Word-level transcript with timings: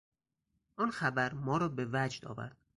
آن 0.77 0.91
خبر 0.91 1.33
ما 1.33 1.57
را 1.57 1.69
به 1.69 1.89
وجد 1.93 2.25
آورد. 2.25 2.57